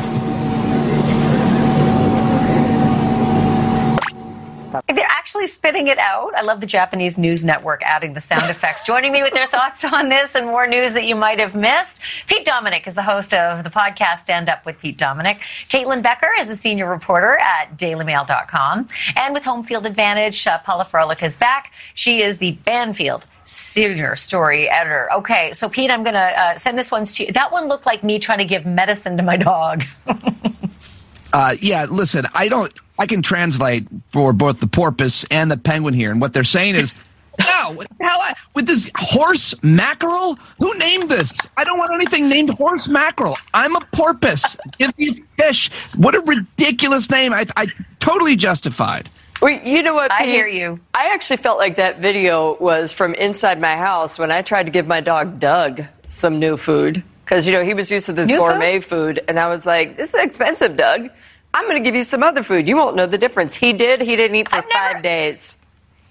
[5.43, 6.37] Actually spitting it out.
[6.37, 8.87] I love the Japanese news network adding the sound effects.
[8.87, 12.01] Joining me with their thoughts on this and more news that you might have missed,
[12.29, 15.41] Pete Dominick is the host of the podcast Stand Up with Pete Dominick.
[15.69, 18.87] Caitlin Becker is a senior reporter at dailymail.com.
[19.17, 21.73] And with Home Field Advantage, uh, Paula Froelich is back.
[21.95, 25.13] She is the Banfield senior story editor.
[25.13, 27.33] Okay, so Pete, I'm going to uh, send this one to you.
[27.33, 29.83] That one looked like me trying to give medicine to my dog.
[31.33, 32.73] uh, yeah, listen, I don't.
[33.03, 36.77] I can translate for both the porpoise and the penguin here, and what they're saying
[36.77, 36.95] is.
[37.39, 40.39] No, hell, with this horse mackerel?
[40.59, 41.41] Who named this?
[41.57, 43.39] I don't want anything named horse mackerel.
[43.55, 44.59] I'm a porpoise.
[44.77, 45.71] Give me fish.
[45.97, 47.33] What a ridiculous name.
[47.33, 47.69] I, I
[48.01, 49.09] totally justified.
[49.41, 50.13] Wait, you know what?
[50.13, 50.79] I hear you.
[50.93, 54.71] I actually felt like that video was from inside my house when I tried to
[54.71, 58.29] give my dog Doug some new food because you know he was used to this
[58.29, 59.17] new gourmet food?
[59.17, 61.09] food, and I was like, "This is expensive, Doug."
[61.55, 62.67] I'm going to give you some other food.
[62.67, 63.55] You won't know the difference.
[63.55, 64.01] He did.
[64.01, 65.55] He didn't eat for I've five never, days.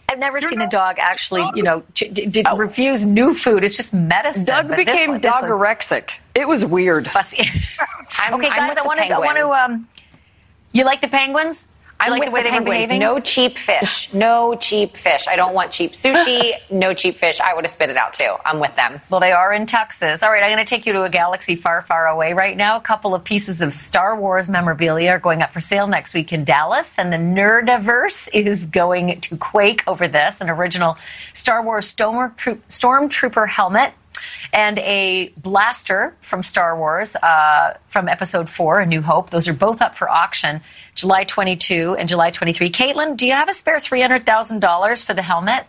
[0.07, 2.57] I've never You're seen a dog actually, you know, did oh.
[2.57, 3.63] refuse new food.
[3.63, 4.45] It's just medicine.
[4.45, 6.09] Doug became dogorexic.
[6.35, 7.07] It was weird.
[7.15, 7.47] okay,
[8.19, 9.05] I'm guys, I want to.
[9.05, 9.47] I want to.
[9.47, 9.87] Um,
[10.73, 11.65] you like the penguins?
[12.01, 12.99] I like the way the they were behaving.
[12.99, 14.11] No cheap fish.
[14.13, 15.27] No cheap fish.
[15.27, 16.53] I don't want cheap sushi.
[16.71, 17.39] no cheap fish.
[17.39, 18.35] I would have spit it out too.
[18.43, 19.01] I'm with them.
[19.09, 20.23] Well, they are in Texas.
[20.23, 22.77] All right, I'm going to take you to a galaxy far, far away right now.
[22.77, 26.33] A couple of pieces of Star Wars memorabilia are going up for sale next week
[26.33, 30.41] in Dallas, and the Nerdiverse is going to quake over this.
[30.41, 30.97] An original
[31.33, 33.93] Star Wars Stormtrooper helmet
[34.53, 39.29] and a blaster from Star Wars uh, from Episode 4, A New Hope.
[39.29, 40.61] Those are both up for auction
[40.95, 42.69] July 22 and July 23.
[42.69, 45.65] Caitlin, do you have a spare $300,000 for the helmet?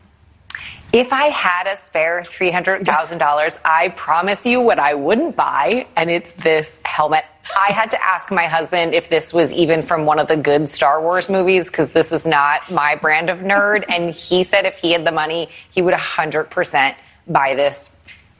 [0.92, 6.32] If I had a spare $300,000, I promise you what I wouldn't buy, and it's
[6.32, 7.24] this helmet.
[7.56, 10.68] I had to ask my husband if this was even from one of the good
[10.68, 13.84] Star Wars movies because this is not my brand of nerd.
[13.88, 16.94] And he said if he had the money, he would 100%
[17.26, 17.90] buy this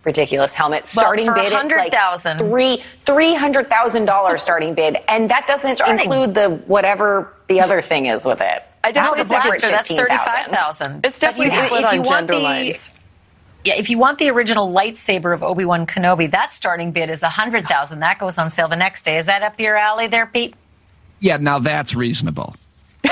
[0.04, 0.86] ridiculous helmet.
[0.86, 5.46] Starting well, bid hundred thousand, like three three hundred thousand dollars starting bid, and that
[5.46, 6.00] doesn't starting.
[6.00, 8.62] include the whatever the other thing is with it.
[8.84, 9.70] I don't know blaster.
[9.70, 11.04] That's thirty five thousand.
[11.04, 12.90] It's definitely you, split if you want the, lines.
[13.64, 17.22] Yeah, if you want the original lightsaber of Obi Wan Kenobi, that starting bid is
[17.22, 18.00] a hundred thousand.
[18.00, 19.18] That goes on sale the next day.
[19.18, 20.54] Is that up your alley, there, Pete?
[21.20, 22.56] Yeah, now that's reasonable.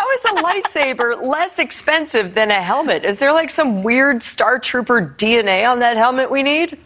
[0.00, 3.04] How is a lightsaber less expensive than a helmet?
[3.04, 6.78] Is there like some weird Star Trooper DNA on that helmet we need?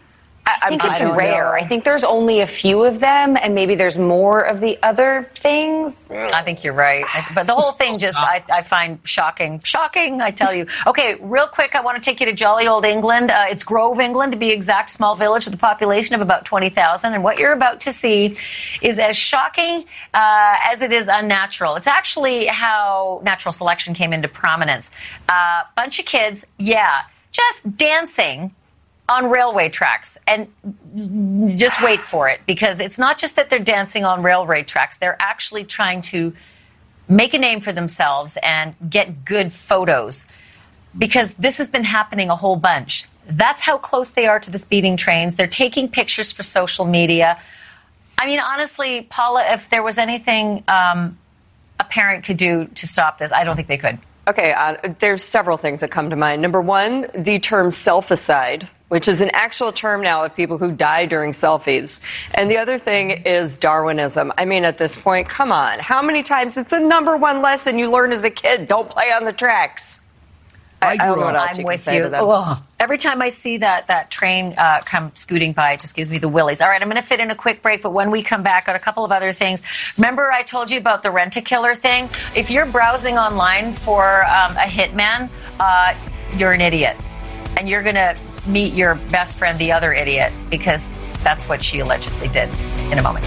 [0.46, 1.44] I, think it's rare.
[1.44, 1.50] Know.
[1.52, 5.30] I think there's only a few of them, and maybe there's more of the other
[5.34, 6.10] things.
[6.10, 7.04] I think you're right.
[7.34, 9.60] But the whole thing just, I, I find shocking.
[9.64, 10.66] Shocking, I tell you.
[10.86, 13.30] Okay, real quick, I want to take you to jolly old England.
[13.30, 17.14] Uh, it's Grove, England, to be exact, small village with a population of about 20,000.
[17.14, 18.36] And what you're about to see
[18.82, 21.76] is as shocking uh, as it is unnatural.
[21.76, 24.90] It's actually how natural selection came into prominence.
[25.28, 27.02] A uh, bunch of kids, yeah,
[27.32, 28.54] just dancing
[29.08, 30.16] on railway tracks.
[30.26, 30.48] And
[31.58, 34.96] just wait for it because it's not just that they're dancing on railway tracks.
[34.96, 36.34] They're actually trying to
[37.08, 40.26] make a name for themselves and get good photos
[40.96, 43.06] because this has been happening a whole bunch.
[43.28, 45.34] That's how close they are to the speeding trains.
[45.36, 47.40] They're taking pictures for social media.
[48.16, 51.18] I mean honestly paula if there was anything um,
[51.80, 53.98] a parent could do to stop this i don't think they could.
[54.28, 56.40] Okay uh, there's several things that come to mind.
[56.40, 61.04] Number one the term selficide which is an actual term now of people who die
[61.04, 61.98] during selfies.
[62.32, 64.32] And the other thing is Darwinism.
[64.38, 65.80] I mean, at this point, come on.
[65.80, 66.56] How many times?
[66.56, 70.00] It's the number one lesson you learn as a kid don't play on the tracks.
[70.80, 71.34] I, I grew up.
[71.34, 72.08] I'm you with you.
[72.12, 76.08] Oh, every time I see that that train uh, come scooting by, it just gives
[76.08, 76.60] me the willies.
[76.60, 78.68] All right, I'm going to fit in a quick break, but when we come back,
[78.68, 79.64] on a couple of other things.
[79.96, 82.08] Remember, I told you about the rent a killer thing.
[82.36, 85.94] If you're browsing online for um, a hitman, uh,
[86.36, 86.96] you're an idiot,
[87.56, 88.16] and you're going to
[88.46, 90.92] meet your best friend, the other idiot, because
[91.22, 92.48] that's what she allegedly did.
[92.92, 93.24] In a moment.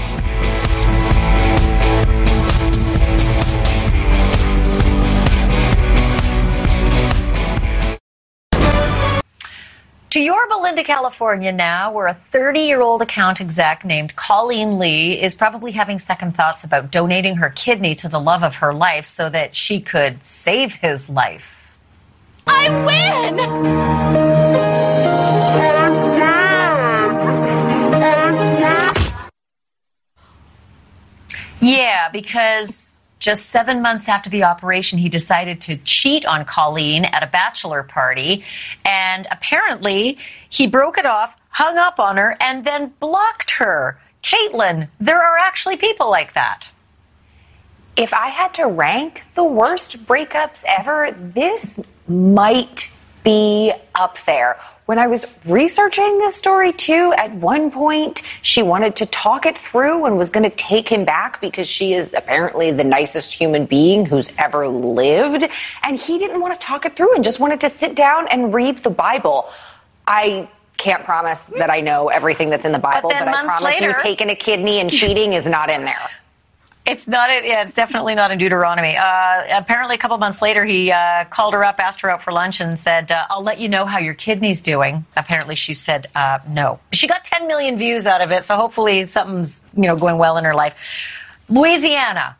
[10.11, 15.21] To Yorba Linda, California now, where a 30 year old account exec named Colleen Lee
[15.21, 19.05] is probably having second thoughts about donating her kidney to the love of her life
[19.05, 21.77] so that she could save his life.
[22.47, 24.36] I win!
[31.67, 37.23] Yeah, because just seven months after the operation, he decided to cheat on Colleen at
[37.23, 38.45] a bachelor party.
[38.85, 40.17] And apparently,
[40.49, 43.99] he broke it off, hung up on her, and then blocked her.
[44.23, 46.67] Caitlin, there are actually people like that.
[47.97, 52.91] If I had to rank the worst breakups ever, this might
[53.23, 54.57] be up there
[54.87, 59.57] when I was researching this story too, at one point she wanted to talk it
[59.57, 63.65] through and was going to take him back because she is apparently the nicest human
[63.65, 65.43] being who's ever lived.
[65.83, 68.53] And he didn't want to talk it through and just wanted to sit down and
[68.53, 69.49] read the Bible.
[70.07, 73.61] I can't promise that I know everything that's in the Bible, but, but I promise
[73.61, 76.09] later, you taking a kidney and cheating is not in there.
[76.87, 77.29] It's not.
[77.29, 78.95] Yeah, it's definitely not in Deuteronomy.
[78.95, 82.31] Uh, apparently, a couple months later, he uh, called her up, asked her out for
[82.31, 86.07] lunch, and said, uh, "I'll let you know how your kidney's doing." Apparently, she said
[86.15, 86.79] uh, no.
[86.93, 90.37] She got 10 million views out of it, so hopefully, something's you know going well
[90.37, 90.75] in her life.
[91.49, 92.37] Louisiana.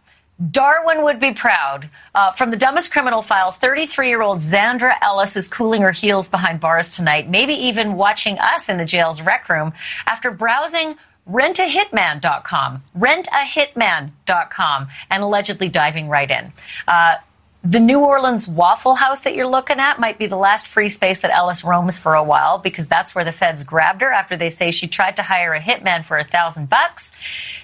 [0.52, 1.90] Darwin would be proud.
[2.14, 6.30] Uh, from the dumbest criminal files, 33 year old Zandra Ellis is cooling her heels
[6.30, 9.74] behind bars tonight, maybe even watching us in the jail's rec room
[10.06, 10.96] after browsing
[11.30, 16.54] rentahitman.com, rentahitman.com, and allegedly diving right in.
[16.88, 17.16] Uh,
[17.64, 21.20] the New Orleans Waffle House that you're looking at might be the last free space
[21.20, 24.50] that Ellis roams for a while because that's where the feds grabbed her after they
[24.50, 27.12] say she tried to hire a hitman for a thousand bucks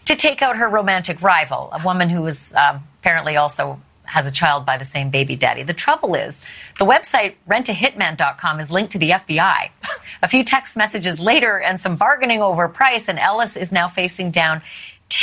[0.06, 3.80] to take out her romantic rival, a woman who was uh, apparently also
[4.14, 5.64] has a child by the same baby daddy.
[5.64, 6.40] The trouble is,
[6.78, 9.70] the website rentahitman.com is linked to the FBI.
[10.22, 14.30] A few text messages later and some bargaining over price, and Ellis is now facing
[14.30, 14.62] down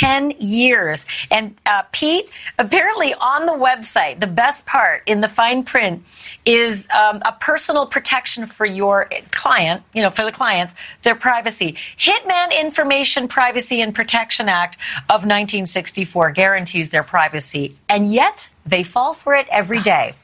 [0.01, 1.05] 10 years.
[1.29, 2.27] And uh, Pete,
[2.57, 6.03] apparently on the website, the best part in the fine print
[6.43, 10.73] is um, a personal protection for your client, you know, for the clients,
[11.03, 11.75] their privacy.
[11.99, 17.77] Hitman Information Privacy and Protection Act of 1964 guarantees their privacy.
[17.87, 20.15] And yet they fall for it every day.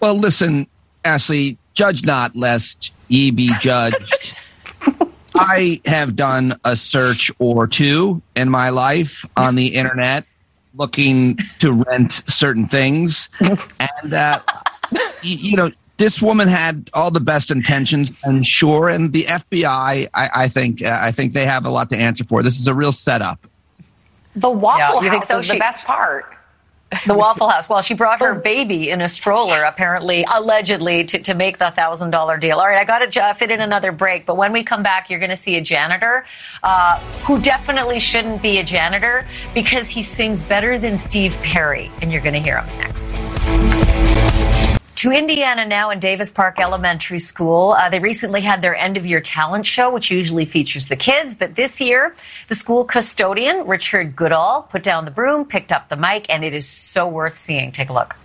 [0.00, 0.68] Well, listen,
[1.04, 4.34] Ashley, judge not lest ye be judged.
[5.38, 10.24] I have done a search or two in my life on the internet
[10.74, 13.28] looking to rent certain things.
[13.40, 14.40] And, uh,
[15.22, 20.08] you, you know, this woman had all the best intentions, and sure, and the FBI,
[20.14, 22.42] I, I think, uh, I think they have a lot to answer for.
[22.42, 23.46] This is a real setup.
[24.36, 25.38] The Waffle yeah, House so?
[25.38, 26.37] is she, the best part.
[27.06, 27.68] The Waffle House.
[27.68, 28.40] Well, she brought her oh.
[28.40, 32.58] baby in a stroller, apparently, allegedly, to, to make the thousand dollar deal.
[32.58, 35.10] All right, I got to uh, fit in another break, but when we come back,
[35.10, 36.26] you're going to see a janitor
[36.62, 42.10] uh, who definitely shouldn't be a janitor because he sings better than Steve Perry, and
[42.10, 44.57] you're going to hear him next.
[44.98, 47.70] To Indiana now in Davis Park Elementary School.
[47.70, 51.36] Uh, they recently had their end of year talent show, which usually features the kids.
[51.36, 52.16] But this year,
[52.48, 56.52] the school custodian, Richard Goodall, put down the broom, picked up the mic, and it
[56.52, 57.70] is so worth seeing.
[57.70, 58.16] Take a look.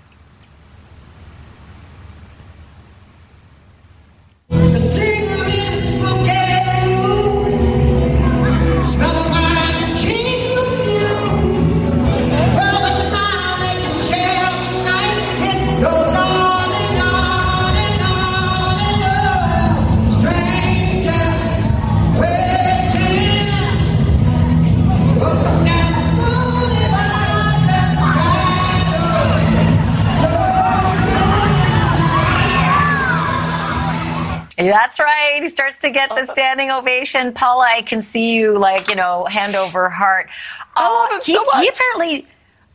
[34.72, 35.40] That's right.
[35.42, 37.34] He starts to get the standing ovation.
[37.34, 40.30] Paula, I can see you like, you know, hand over heart.
[40.76, 41.62] I love uh, it he, so much.
[41.62, 42.28] He apparently,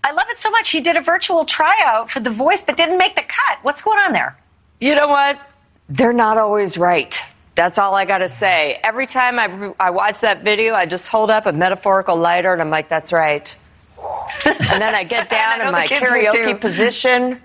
[0.04, 0.70] I love it so much.
[0.70, 3.58] He did a virtual tryout for The Voice, but didn't make the cut.
[3.62, 4.36] What's going on there?
[4.80, 5.40] You know what?
[5.88, 7.18] They're not always right.
[7.54, 8.78] That's all I got to say.
[8.84, 12.62] Every time I, I watch that video, I just hold up a metaphorical lighter and
[12.62, 13.54] I'm like, that's right.
[14.46, 17.40] and then I get down I in my karaoke position.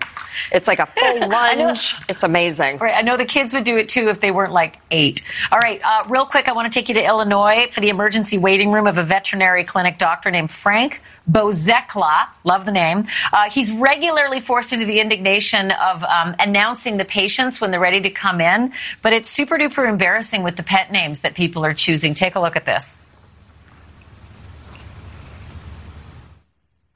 [0.52, 1.94] It's like a full lunge.
[2.08, 2.78] it's amazing.
[2.78, 2.94] Right.
[2.94, 5.24] I know the kids would do it too if they weren't like eight.
[5.52, 5.80] All right.
[5.82, 8.86] Uh, real quick, I want to take you to Illinois for the emergency waiting room
[8.86, 12.28] of a veterinary clinic doctor named Frank Bozekla.
[12.44, 13.06] Love the name.
[13.32, 18.00] Uh, he's regularly forced into the indignation of um, announcing the patients when they're ready
[18.02, 18.72] to come in,
[19.02, 22.14] but it's super duper embarrassing with the pet names that people are choosing.
[22.14, 22.98] Take a look at this.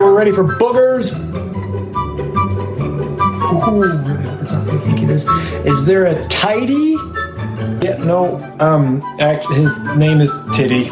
[0.01, 2.08] We're ready for boogers.
[3.51, 3.61] Ooh,
[4.39, 5.27] that's not what I think it is.
[5.65, 6.97] Is there a tidy?
[7.83, 8.37] Yeah, no.
[8.61, 9.01] Um,
[9.55, 10.91] his name is Titty.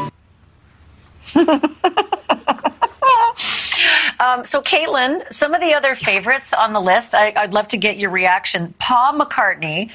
[4.19, 7.77] um, so, Caitlin, some of the other favorites on the list, I, would love to
[7.77, 8.75] get your reaction.
[8.79, 9.91] Paul McCartney,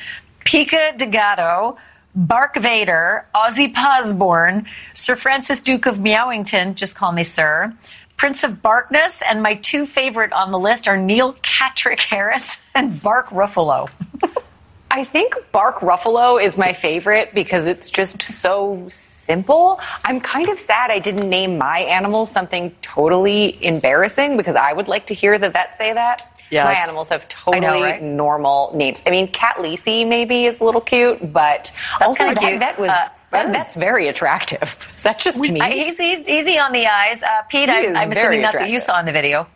[0.45, 1.77] Pico de Gallo,
[2.13, 7.73] Bark Vader, Ozzy Osbourne, Sir Francis Duke of Meowington, just call me Sir,
[8.21, 13.01] Prince of Barkness, and my two favorite on the list are Neil Patrick Harris and
[13.01, 13.89] Bark Ruffalo.
[14.91, 19.81] I think Bark Ruffalo is my favorite because it's just so simple.
[20.05, 24.87] I'm kind of sad I didn't name my animal something totally embarrassing because I would
[24.87, 26.37] like to hear the vet say that.
[26.51, 26.65] Yes.
[26.65, 28.03] My animals have totally know, right?
[28.03, 29.01] normal names.
[29.07, 32.59] I mean, Cat Lisi maybe is a little cute, but That's also that cute.
[32.59, 32.91] vet was.
[32.91, 34.77] Uh, that, that's very attractive.
[34.97, 35.59] Is that just me?
[35.59, 37.23] He's, he's easy on the eyes.
[37.23, 38.61] Uh, Pete, I'm, I'm assuming that's attractive.
[38.61, 39.47] what you saw in the video.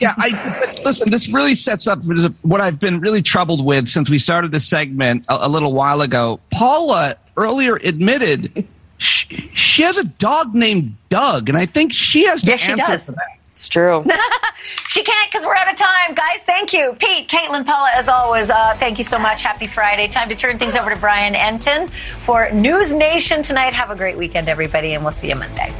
[0.00, 1.10] Yeah, I listen.
[1.10, 2.00] This really sets up
[2.42, 6.02] what I've been really troubled with since we started this segment a, a little while
[6.02, 6.40] ago.
[6.50, 8.66] Paula earlier admitted
[8.98, 12.98] she, she, has a dog named Doug, and I think she has to yes, answer
[12.98, 13.38] for that.
[13.52, 14.04] It's true.
[14.88, 16.14] she can't because we're out of time.
[16.14, 16.94] Guys, thank you.
[16.98, 19.42] Pete, Caitlin, Paula, as always, uh, thank you so much.
[19.42, 20.08] Happy Friday.
[20.08, 21.90] Time to turn things over to Brian Entin
[22.20, 23.74] for News Nation tonight.
[23.74, 25.72] Have a great weekend, everybody, and we'll see you Monday.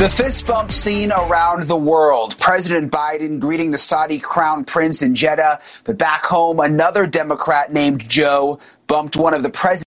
[0.00, 2.34] The fist bump scene around the world.
[2.40, 8.08] President Biden greeting the Saudi crown prince in Jeddah, but back home, another Democrat named
[8.08, 9.89] Joe bumped one of the president's